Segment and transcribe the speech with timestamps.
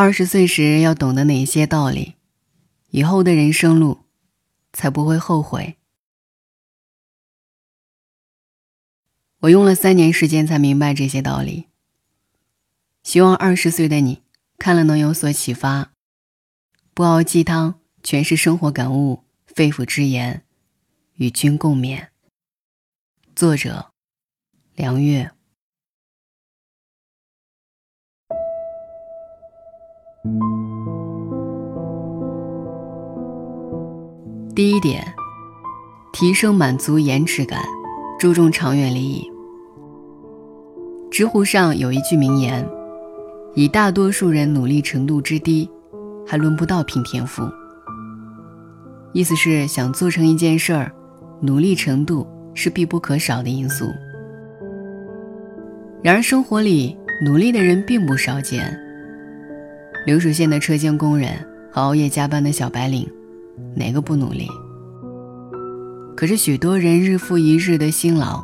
[0.00, 2.14] 二十岁时要懂得哪些道理，
[2.90, 4.04] 以后的人生路
[4.72, 5.76] 才不会后悔。
[9.40, 11.66] 我用了三年时间才明白这些道理。
[13.02, 14.22] 希望二十岁的你
[14.56, 15.90] 看了能有所启发。
[16.94, 20.44] 不熬鸡汤，全是生活感悟，肺腑之言，
[21.14, 22.06] 与君共勉。
[23.34, 23.90] 作者：
[24.76, 25.32] 梁月。
[34.54, 35.04] 第一点，
[36.12, 37.62] 提升满足延迟感，
[38.18, 39.30] 注重长远利益。
[41.12, 42.68] 知乎上有一句名言
[43.54, 45.70] ：“以大多数人努力程度之低，
[46.26, 47.42] 还轮不到拼天赋。”
[49.14, 50.92] 意思是想做成一件事儿，
[51.40, 53.86] 努力程度是必不可少的因素。
[56.02, 58.76] 然而生活里努力的人并不少见。
[60.08, 61.34] 流水线的车间工人
[61.70, 63.06] 和熬夜加班的小白领，
[63.76, 64.48] 哪个不努力？
[66.16, 68.42] 可是许多人日复一日的辛劳，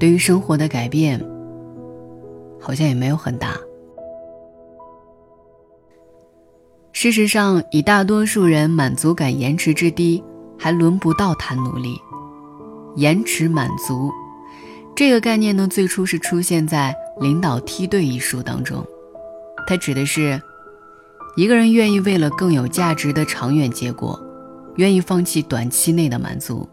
[0.00, 1.22] 对于生活的改变，
[2.58, 3.54] 好像也没有很大。
[6.92, 10.24] 事实上，以大多数人满足感延迟之低，
[10.58, 12.00] 还轮不到谈努力。
[12.96, 14.10] 延迟满足
[14.96, 18.82] 这个概念呢，最初是出现在《领导梯队》一书当中，
[19.66, 20.40] 它指的是。
[21.36, 24.20] 一个人愿意为了更有价值的长远结果，
[24.76, 26.68] 愿意放弃短期内的满足，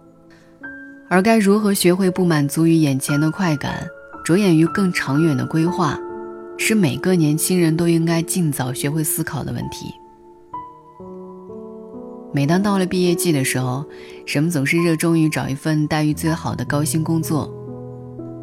[1.09, 3.87] 而该如何学会不满足于眼前的快感，
[4.23, 5.99] 着眼于更长远的规划，
[6.59, 9.87] 是每个年轻人都应该尽早学会思考的问题。
[12.31, 13.83] 每当到了毕业季的时候，
[14.27, 17.51] 人们总是热衷于找一份待遇最好的高薪工作，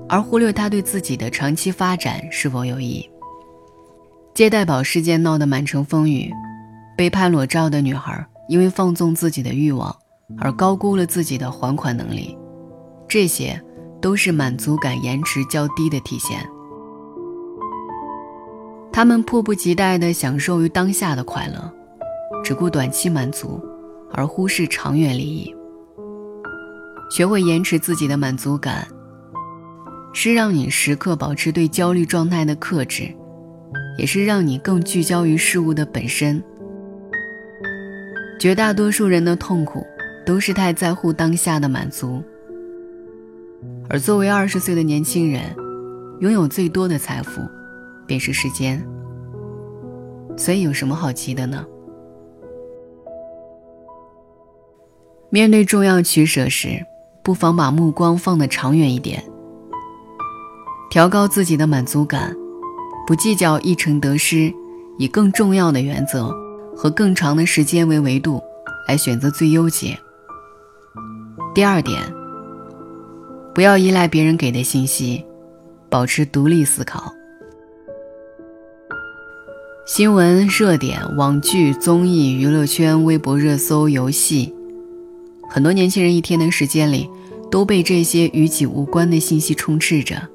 [0.08, 3.08] 而忽略他对自己的长期发展是否有益。
[4.38, 6.32] 借贷宝事件闹得满城风雨，
[6.96, 9.92] 被拍裸照的女孩因为放纵自己的欲望
[10.38, 12.38] 而高估了自己的还款能力，
[13.08, 13.60] 这些
[14.00, 16.38] 都是满足感延迟较低的体现。
[18.92, 21.72] 他们迫不及待地享受于当下的快乐，
[22.44, 23.60] 只顾短期满足，
[24.12, 25.52] 而忽视长远利益。
[27.10, 28.86] 学会延迟自己的满足感，
[30.12, 33.12] 是让你时刻保持对焦虑状态的克制。
[33.98, 36.42] 也是让你更聚焦于事物的本身。
[38.40, 39.84] 绝大多数人的痛苦
[40.24, 42.22] 都是太在乎当下的满足，
[43.90, 45.42] 而作为二十岁的年轻人，
[46.20, 47.42] 拥有最多的财富
[48.06, 48.82] 便是时间。
[50.36, 51.66] 所以有什么好急的呢？
[55.30, 56.86] 面对重要取舍时，
[57.24, 59.22] 不妨把目光放得长远一点，
[60.88, 62.36] 调高自己的满足感。
[63.08, 64.52] 不计较一成得失，
[64.98, 66.30] 以更重要的原则
[66.76, 68.38] 和更长的时间为维度，
[68.86, 69.98] 来选择最优解。
[71.54, 72.02] 第二点，
[73.54, 75.24] 不要依赖别人给的信息，
[75.88, 77.10] 保持独立思考。
[79.86, 84.54] 新闻热点、网剧、综艺、娱乐圈、微博热搜、游戏，
[85.48, 87.08] 很多年轻人一天的时间里，
[87.50, 90.28] 都被这些与己无关的信息充斥着。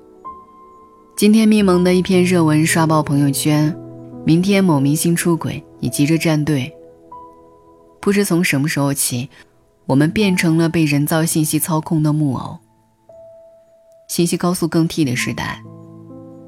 [1.15, 3.73] 今天咪蒙的一篇热文刷爆朋友圈，
[4.25, 6.73] 明天某明星出轨，你急着站队。
[8.01, 9.29] 不知从什么时候起，
[9.85, 12.57] 我们变成了被人造信息操控的木偶。
[14.07, 15.61] 信息高速更替的时代，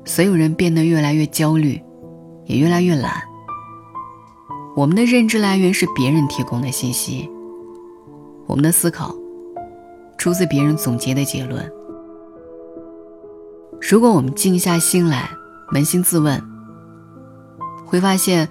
[0.03, 1.79] 所有人变得越来越焦虑，
[2.45, 3.21] 也越来越懒。
[4.75, 7.29] 我们的认知来源是别人提供的信息，
[8.47, 9.15] 我们的思考
[10.17, 11.71] 出自别人总结的结论。
[13.87, 15.29] 如果我们静下心来，
[15.71, 16.41] 扪心自问，
[17.85, 18.49] 会发现，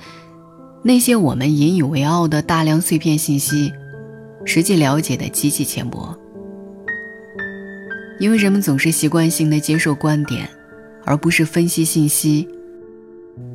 [0.81, 3.72] 那些我们引以为傲的大量碎片信息，
[4.45, 6.17] 实际了解的极其浅薄。
[8.21, 10.49] 因为人们总是习惯性的接受观点，
[11.05, 12.47] 而不是分析信息；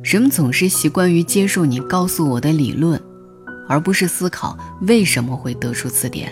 [0.02, 3.00] 人们总是习惯于接受你告诉我的理论，
[3.66, 6.30] 而不是思考为什么会得出此点。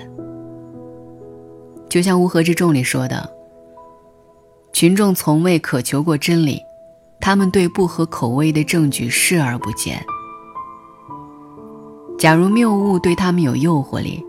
[1.89, 3.38] 就像《乌合之众》里说的。
[4.73, 6.62] 群众从未渴求过真理，
[7.20, 10.00] 他们对不合口味的证据视而不见。
[12.17, 14.23] 假如谬误对他们有诱惑力，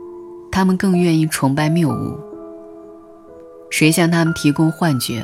[0.51, 2.17] 他们更愿意崇拜谬误。
[3.69, 5.23] 谁向他们提供幻觉，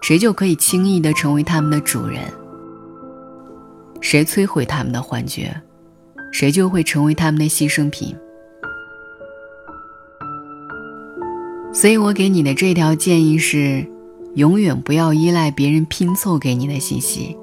[0.00, 2.20] 谁就可以轻易地成为他们的主人；
[4.00, 5.60] 谁摧毁他们的幻觉，
[6.30, 8.16] 谁就会成为他们的牺牲品。
[11.72, 13.84] 所以我给你的这条建议是。
[14.34, 17.36] 永远不要依赖别人拼凑给你的信息，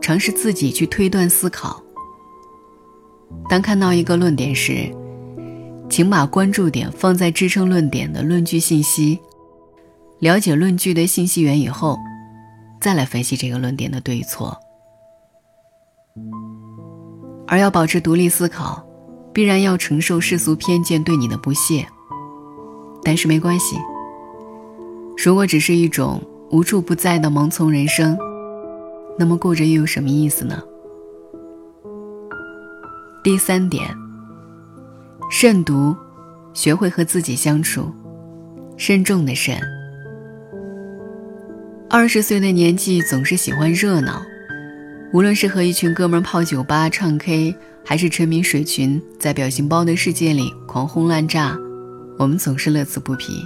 [0.00, 1.82] 尝试自己去推断思考，
[3.48, 4.94] 当看到一个论点时，
[5.88, 9.18] 请把关注点放在支撑论点的论据信息，
[10.18, 11.98] 了解论据的信息源以后，
[12.80, 14.54] 再来分析这个论点的对错。
[17.48, 18.84] 而要保持独立思考，
[19.32, 21.86] 必然要承受世俗偏见对你的不屑。
[23.02, 23.76] 但是没关系，
[25.16, 28.16] 如果只是一种无处不在的盲从人生，
[29.18, 30.62] 那么过着又有什么意思呢？
[33.24, 33.88] 第三点。
[35.28, 35.96] 慎独，
[36.54, 37.92] 学会和自己相处。
[38.76, 39.58] 慎重的慎。
[41.88, 44.22] 二十岁的年纪总是喜欢热闹，
[45.12, 51.58] 无论是和一群哥们泡酒吧唱 K，还是沉迷水群，在表情包的世界里狂轰滥炸，
[52.18, 53.42] 我们总是乐此不疲。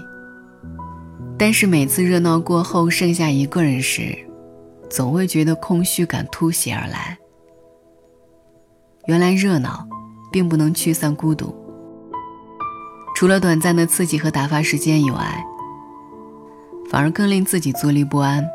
[1.40, 4.14] 但是每次热闹过后，剩下一个人时，
[4.90, 7.16] 总会觉得空虚感突袭而来。
[9.06, 9.88] 原来热闹，
[10.30, 11.56] 并不能驱散孤独。
[13.16, 15.42] 除了短暂的刺激和打发时间以外，
[16.90, 18.46] 反而更令自己坐立不安。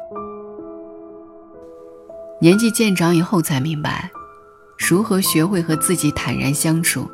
[2.39, 4.11] 年纪渐长以后才明白，
[4.77, 7.09] 如何学会和自己坦然相处，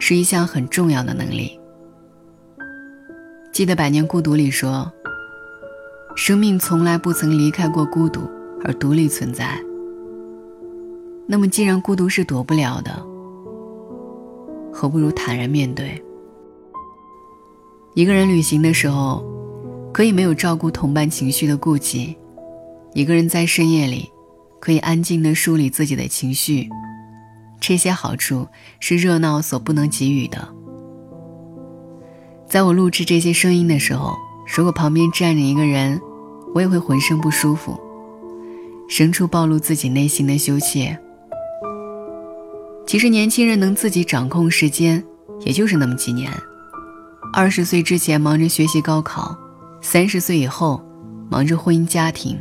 [0.00, 1.56] 是一项很重要的能力。
[3.52, 4.92] 记得《百年孤独》里说
[6.14, 8.22] ：“生命从来不曾离开过孤独
[8.64, 9.58] 而独立存在。”
[11.26, 12.90] 那么，既然孤独是躲不了的，
[14.72, 16.02] 何不如坦然面对？
[17.94, 19.24] 一个人旅行的时候，
[19.92, 22.14] 可以没有照顾同伴情绪的顾忌；
[22.92, 24.10] 一个人在深夜里，
[24.60, 26.68] 可以安静的梳理自己的情绪。
[27.58, 28.46] 这些好处
[28.78, 30.46] 是热闹所不能给予的。
[32.46, 34.14] 在我录制这些声音的时候，
[34.46, 36.00] 如果旁边站着一个人，
[36.54, 37.78] 我也会浑身不舒服，
[38.88, 40.96] 生出暴露自己内心的羞怯。
[42.86, 45.02] 其实，年轻人能自己掌控时间，
[45.40, 46.30] 也就是那么几年。
[47.32, 49.36] 二十岁之前忙着学习高考，
[49.80, 50.80] 三十岁以后
[51.30, 52.38] 忙着婚姻家庭。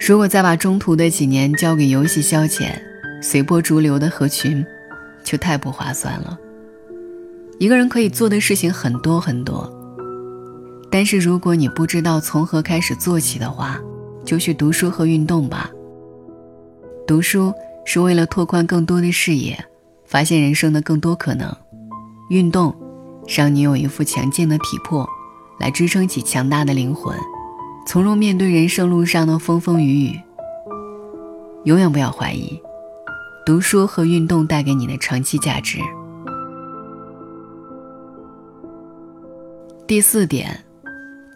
[0.00, 2.74] 如果再把中途的几年交给游戏消遣、
[3.22, 4.62] 随波逐流的合群，
[5.22, 6.36] 就太不划算了。
[7.58, 9.72] 一个人可以做的事情很多很多，
[10.90, 13.80] 但是如果你不知道从何开始做起的话，
[14.24, 15.70] 就去读书和运动吧。
[17.06, 17.52] 读书
[17.84, 19.56] 是为了拓宽更多的视野，
[20.04, 21.54] 发现人生的更多可能。
[22.30, 22.74] 运动，
[23.28, 25.08] 让你有一副强健的体魄，
[25.60, 27.16] 来支撑起强大的灵魂，
[27.86, 30.20] 从容面对人生路上的风风雨雨。
[31.64, 32.60] 永远不要怀疑，
[33.46, 35.78] 读书和运动带给你的长期价值。
[39.86, 40.64] 第四点，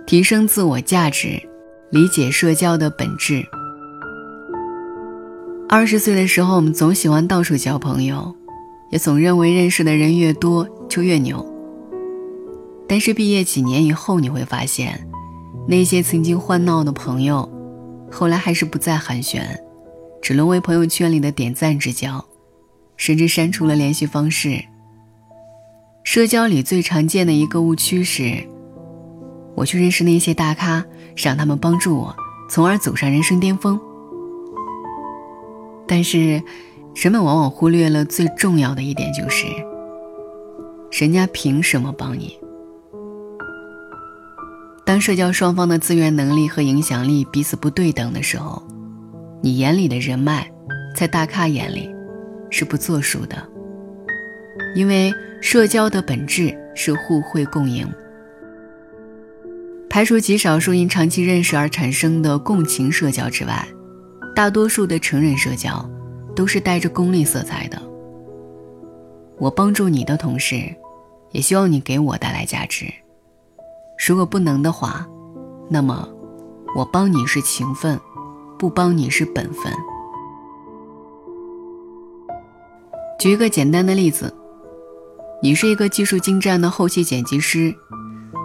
[0.06, 1.38] 提升自我价值，
[1.90, 3.44] 理解社交的本质。
[5.68, 8.34] 二十岁的时候，我们总喜欢到处交朋友。
[8.90, 11.44] 也总认为认识的人越多就越牛。
[12.88, 15.06] 但是毕业几年以后，你会发现，
[15.68, 17.46] 那些曾经欢闹的朋友，
[18.10, 19.42] 后来还是不再寒暄，
[20.22, 22.24] 只沦为朋友圈里的点赞之交，
[22.96, 24.64] 甚至删除了联系方式。
[26.10, 28.42] 社交里最常见的一个误区是，
[29.54, 30.82] 我去认识那些大咖，
[31.14, 32.16] 让他们帮助我，
[32.48, 33.78] 从而走上人生巅峰。
[35.86, 36.42] 但是。
[36.94, 39.46] 人们往往忽略了最重要的一点，就是
[40.90, 42.36] 人家凭什么帮你？
[44.84, 48.60] 当社交双方的资源能力和影响力彼此不对等的时候，
[49.42, 50.50] 你眼里的人脉，
[50.96, 51.88] 在大咖眼里
[52.50, 53.57] 是不作数的。
[54.74, 57.86] 因为社交的本质是互惠共赢，
[59.88, 63.66] 排除极少数因长期认识而产生的共情社交之外，
[64.34, 65.88] 大多数的成人社交。
[66.36, 67.82] 都是带着功利色彩的。
[69.38, 70.72] 我帮助你的同时，
[71.32, 72.86] 也希望你给我带来价值。
[74.06, 75.04] 如果不能的话，
[75.68, 76.08] 那么
[76.76, 77.98] 我帮你是情分，
[78.56, 79.72] 不帮你是本分。
[83.18, 84.32] 举一个简单的例子，
[85.40, 87.72] 你是一个技术精湛的后期剪辑师，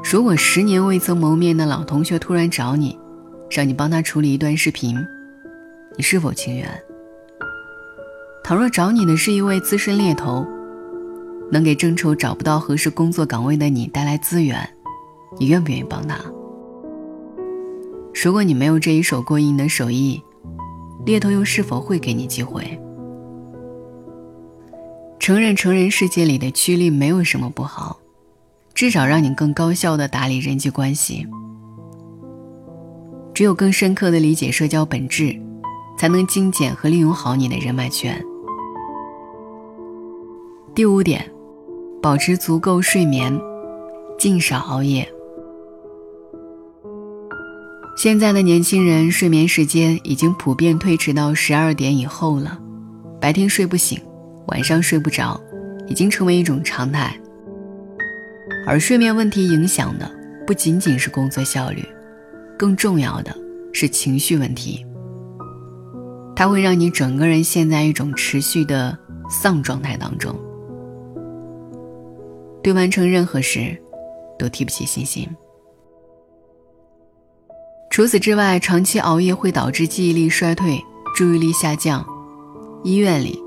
[0.03, 2.95] 如果十年未曾谋面的老同学突然找你，
[3.49, 4.95] 让你帮他处理一段视频，
[5.97, 6.69] 你是否情愿？
[8.43, 10.45] 倘若找你的是一位资深猎头，
[11.51, 14.69] 能给正愁找不到合适工作岗位的你带来资源，
[15.39, 16.19] 你愿不愿意帮他？
[18.23, 20.21] 如果你没有这一手过硬的手艺，
[21.07, 22.79] 猎头又是否会给你机会？
[25.23, 27.97] 承认成人世界里的趋利没有什么不好，
[28.73, 31.25] 至少让你更高效的打理人际关系。
[33.33, 35.33] 只有更深刻的理解社交本质，
[35.97, 38.21] 才能精简和利用好你的人脉圈。
[40.75, 41.31] 第五点，
[42.01, 43.39] 保持足够睡眠，
[44.19, 45.09] 尽少熬夜。
[47.95, 52.59] 现在的年轻人睡眠时间已经普遍推迟到十二点以后了，
[53.21, 53.97] 白天睡不醒，
[54.47, 55.39] 晚上睡不着，
[55.87, 57.17] 已经成为一种常态。
[58.65, 60.09] 而睡眠问题影响的
[60.45, 61.83] 不仅仅是工作效率，
[62.57, 63.35] 更重要的
[63.73, 64.85] 是情绪问题。
[66.35, 68.97] 它会让你整个人陷在一种持续的
[69.29, 70.33] 丧状态当中，
[72.63, 73.77] 对完成任何事
[74.39, 75.27] 都提不起信心。
[77.89, 80.81] 除此之外，长期熬夜会导致记忆力衰退、
[81.15, 82.03] 注意力下降。
[82.83, 83.39] 医院里，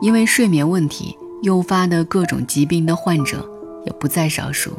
[0.00, 3.48] 因为睡眠问题诱发的各种疾病的患者
[3.84, 4.72] 也不在少数。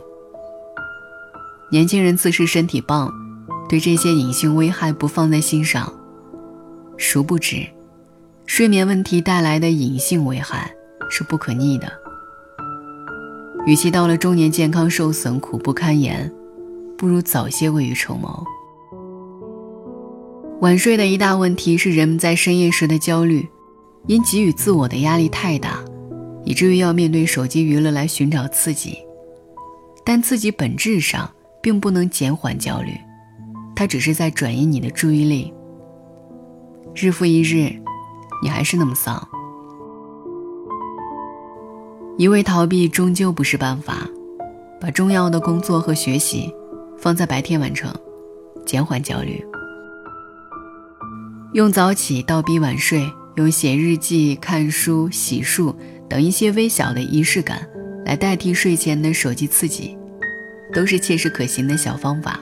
[1.71, 3.12] 年轻人自恃身体棒，
[3.67, 5.91] 对这些隐性危害不放在心上。
[6.97, 7.67] 殊不知，
[8.45, 10.71] 睡眠问题带来的隐性危害
[11.09, 11.91] 是不可逆的。
[13.65, 16.33] 与其到了中年健康受损、苦不堪言，
[16.97, 18.45] 不如早些未雨绸缪。
[20.62, 23.47] 晚睡的一大问题是人们在深夜时的焦虑，
[24.07, 25.83] 因给予自我的压力太大，
[26.43, 28.97] 以至于要面对手机娱乐来寻找刺激。
[30.05, 31.29] 但刺激本质上
[31.61, 32.93] 并不能减缓焦虑，
[33.75, 35.53] 它只是在转移你的注意力。
[36.95, 37.69] 日复一日，
[38.41, 39.27] 你还是那么丧。
[42.17, 44.07] 一味逃避终究不是办法，
[44.79, 46.51] 把重要的工作和学习
[46.97, 47.93] 放在白天完成，
[48.65, 49.45] 减缓焦虑。
[51.53, 53.05] 用早起倒逼晚睡，
[53.38, 55.74] 用写日记、看书、洗漱
[56.10, 57.67] 等一些微小的仪式感
[58.03, 59.96] 来代替睡前的手机刺激，
[60.74, 62.39] 都是切实可行的小方法。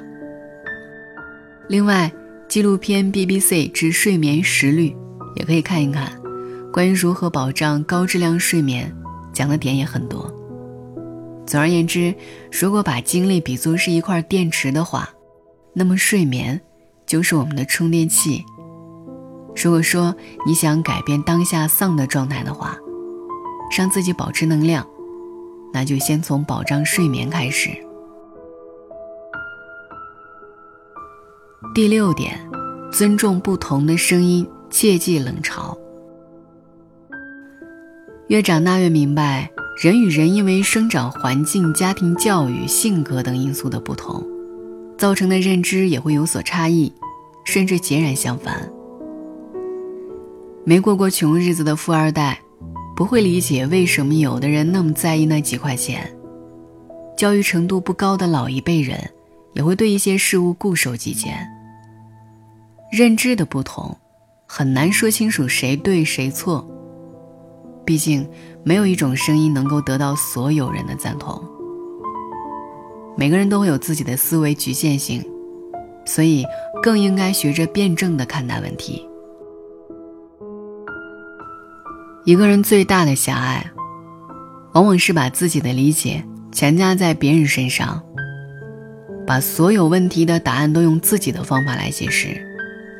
[1.67, 2.09] 另外，
[2.47, 4.89] 纪录片《BBC 之睡眠实律》
[5.35, 6.09] 也可以看一看，
[6.71, 8.89] 关于如何保障高质量睡眠，
[9.33, 10.31] 讲的点也很多。
[11.45, 12.15] 总而言之，
[12.51, 15.09] 如果把精力比作是一块电池的话，
[15.73, 16.61] 那么睡眠
[17.05, 18.41] 就是我们的充电器。
[19.55, 22.77] 如果说你想改变当下丧的状态的话，
[23.75, 24.85] 让自己保持能量，
[25.73, 27.69] 那就先从保障睡眠开始。
[31.73, 32.39] 第六点，
[32.91, 35.75] 尊重不同的声音，切忌冷嘲。
[38.27, 39.49] 越长大越明白，
[39.81, 44.25] 人与人因为生长环境、家庭教育、性格等因素的不同，
[44.97, 46.93] 造成的认知也会有所差异，
[47.45, 48.71] 甚至截然相反。
[50.67, 52.39] 没过过穷日子的富二代，
[52.95, 56.01] 不会理解为什么有的人那么在意那几块钱；
[57.15, 58.99] 教育程度不高的老一辈人，
[59.53, 61.47] 也会对一些事物固守己见。
[62.91, 63.95] 认知的不同，
[64.47, 66.67] 很难说清楚谁对谁错。
[67.85, 68.27] 毕竟，
[68.63, 71.39] 没有一种声音能够得到所有人的赞同。
[73.15, 75.23] 每个人都会有自己的思维局限性，
[76.05, 76.43] 所以
[76.81, 79.07] 更应该学着辩证的看待问题。
[82.25, 83.71] 一个人最大的狭隘，
[84.73, 88.03] 往往是把自己的理解强加在别人身上，
[89.25, 92.43] 把所有问题的答案都用自己的方法来解释。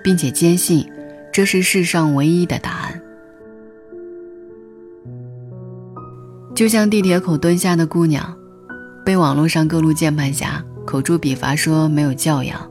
[0.04, 0.88] 并且坚信，
[1.34, 3.02] 这是世上唯一的答案。
[6.54, 8.38] 就像地铁口蹲下的姑娘，
[9.04, 12.70] 被网络上各路键盘侠口诛笔伐，说没有教养。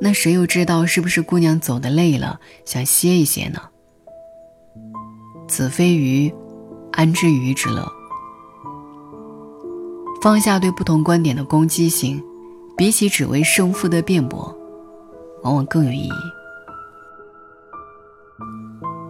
[0.00, 3.60] 那谁又知道是不是姑娘走的累了，想歇一歇呢？
[5.46, 6.32] 子非鱼，
[6.92, 7.86] 安知鱼之乐？
[10.20, 12.22] 放下对不同观点的攻击性，
[12.76, 14.54] 比起只为胜负的辩驳。
[15.42, 16.10] 往往更有意义。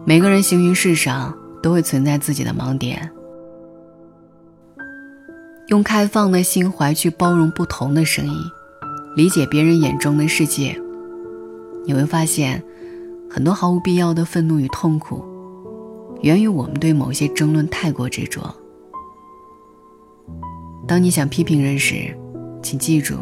[0.05, 3.11] 每个人行于世上，都会存在自己的盲点。
[5.69, 8.35] 用开放的心怀去包容不同的声音，
[9.17, 10.79] 理解别人眼中的世界，
[11.87, 12.63] 你会发现，
[13.31, 15.25] 很多毫无必要的愤怒与痛苦，
[16.23, 18.43] 源于我们对某些争论太过执着。
[20.87, 22.17] 当你想批评人时，
[22.63, 23.17] 请记住。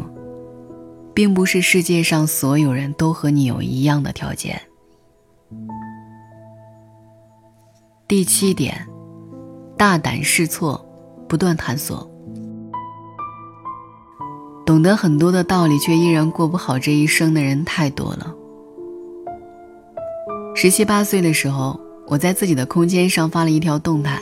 [1.15, 4.61] 并不是世界上所有人都和你有一样的条件。
[8.05, 8.85] 第七点，
[9.77, 10.85] 大胆试错，
[11.29, 12.05] 不断探索。
[14.65, 18.35] 懂得很多的道理却依然过不好这一生的人太多了。
[20.53, 24.19] 十七八岁的时候，我在自己的空间上发了一条动态，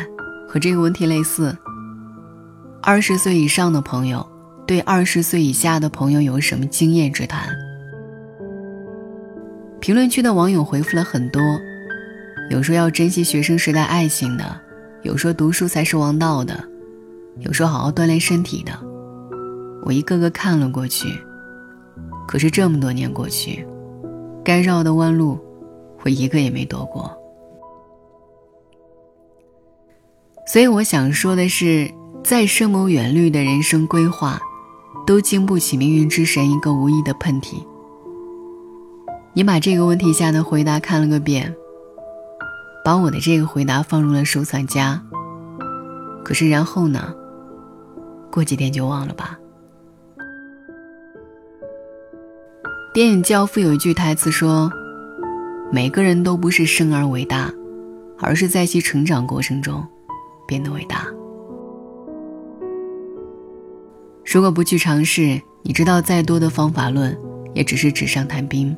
[0.48, 1.56] 和这个问题类似。
[2.82, 4.26] 二十岁以上的朋友。
[4.66, 7.50] 对二十岁以下的朋友有什么经验之谈？
[9.82, 11.42] 评论区的网友回复了很多，
[12.50, 14.58] 有说要珍惜学生时代爱情的，
[15.02, 16.64] 有说读书才是王道的，
[17.40, 18.72] 有说好好锻炼身体的，
[19.84, 21.10] 我一个个看了过去。
[22.26, 23.68] 可是这么多年过去，
[24.46, 25.38] 该绕的弯路，
[26.06, 27.14] 我一个也没躲过。
[30.46, 31.90] 所以我想说的是，
[32.24, 34.40] 再深谋远虑的人生规划，
[35.06, 37.64] 都经不起命运之神一个无意的喷嚏。
[39.34, 41.56] 你把这个问题下的回答看了个遍。
[42.86, 45.02] 把我的这个回答放入了收藏夹。
[46.22, 47.16] 可是然后呢？
[48.30, 49.40] 过几天就忘了吧。
[52.94, 54.70] 电影《教父》有一句台词说
[55.72, 57.50] ：“每个人都不是生而伟大，
[58.20, 59.82] 而是在其成长过程中
[60.48, 61.08] 变得伟大。”
[64.26, 67.16] 如果不去尝试，你知道再多的方法论，
[67.54, 68.76] 也只是纸上谈兵。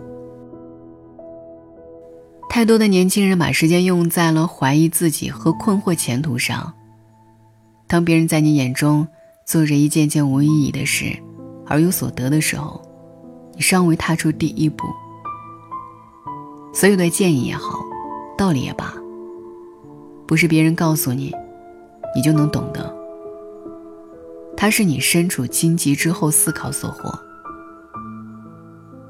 [2.50, 6.74] 太多的年轻人把时间用在了怀疑自己和困惑前途上。
[7.88, 9.08] 当别人在你眼中
[9.46, 11.18] 做着一件件无意义的事，
[11.66, 12.82] 而有所得的时候，
[13.54, 14.86] 你尚未踏出第一步。
[16.74, 17.80] 所有的建议也好，
[18.38, 18.94] 道理也罢，
[20.26, 21.34] 不是别人告诉你，
[22.16, 22.92] 你就能懂得。
[24.58, 27.14] 它是你身处荆棘之后思考所获。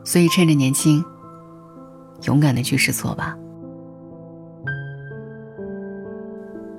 [0.03, 1.05] 所以趁着年轻。
[2.23, 3.37] 勇敢的去试错吧。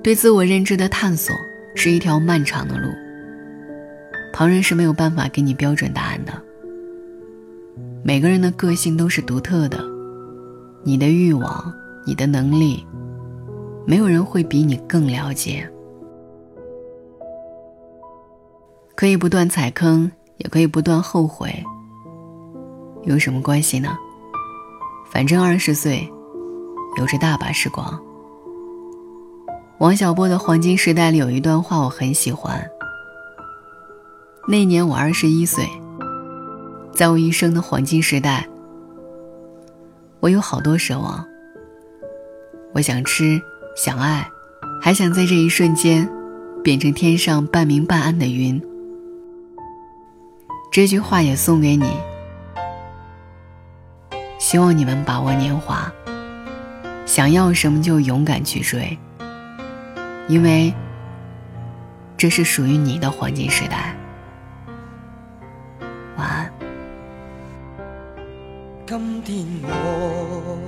[0.03, 1.33] 对自我认知的探索
[1.75, 2.89] 是一条漫长的路，
[4.33, 6.33] 旁人是没有办法给你标准答案的。
[8.03, 9.79] 每个人的个性都是独特的，
[10.83, 11.71] 你的欲望、
[12.05, 12.85] 你的能力，
[13.85, 15.69] 没有人会比你更了解。
[18.97, 21.63] 可以不断踩坑，也可以不断后悔，
[23.03, 23.95] 有什么关系呢？
[25.11, 26.11] 反正二十岁，
[26.97, 28.01] 有着大把时光。
[29.77, 32.67] 王小波的《黄金时代》里有一段话我很喜欢。
[34.47, 35.63] 那年我二十一岁，
[36.91, 38.49] 在我一生的黄金时代，
[40.21, 41.23] 我有好多奢望。
[42.73, 43.39] 我想吃，
[43.75, 44.27] 想爱，
[44.81, 46.09] 还想在这一瞬间，
[46.63, 48.59] 变成天上半明半暗的云。
[50.77, 51.91] 这句话也送给你。
[54.37, 55.91] 希望你们把握年华，
[57.03, 58.95] 想要什么就勇敢去追，
[60.27, 60.71] 因为
[62.15, 63.95] 这是属于你的黄金时代。
[66.15, 66.53] 晚安。
[68.85, 70.59] 今天我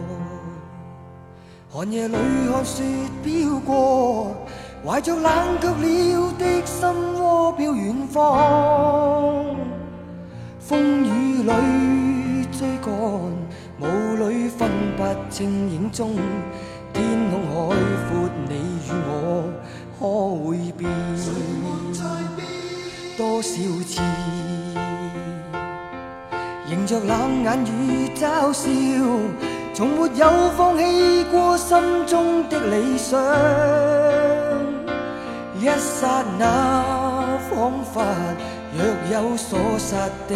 [1.69, 2.15] 寒夜里
[2.51, 2.83] 看雪
[3.23, 4.35] 飘过，
[4.83, 6.89] 怀着冷却了的心
[7.21, 9.45] 窝飘远方，
[10.69, 12.93] 风雨里追赶。
[13.81, 13.83] 雾
[14.17, 16.15] 里分不清影踪，
[16.93, 17.75] 天空海
[18.07, 18.53] 阔，你
[18.85, 19.51] 与我
[19.97, 20.05] 可
[20.45, 20.87] 会变？
[23.17, 23.51] 多少
[23.87, 23.99] 次
[26.67, 28.69] 迎着冷眼与嘲笑，
[29.73, 33.19] 从没有放弃过心中的理想。
[35.59, 38.05] 一刹那，仿佛
[38.77, 39.95] 若有所失
[40.27, 40.35] 的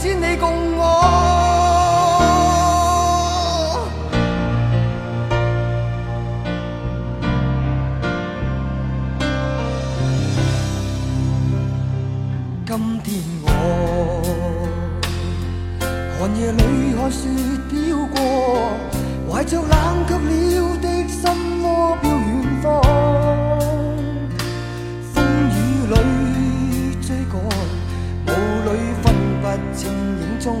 [0.00, 0.82] 只你共我？
[12.66, 13.48] 今天我
[16.18, 17.28] 寒夜里看雪
[17.68, 18.18] 飘过，
[19.30, 19.68] 怀着冷
[30.40, 30.58] 中